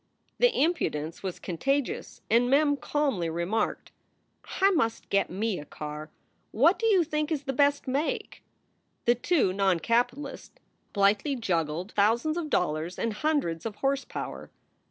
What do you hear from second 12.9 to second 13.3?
and